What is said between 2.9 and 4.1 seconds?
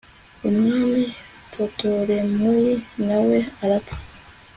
na we arapfa